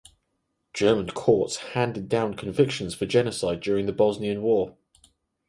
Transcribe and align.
German 0.73 1.11
courts 1.11 1.57
handed 1.57 2.09
down 2.09 2.33
convictions 2.33 2.95
for 2.95 3.05
genocide 3.05 3.59
during 3.59 3.85
the 3.85 3.93
Bosnian 3.93 4.41
War. 4.41 4.75